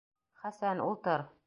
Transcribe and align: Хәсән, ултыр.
Хәсән, 0.45 0.83
ултыр. 0.89 1.29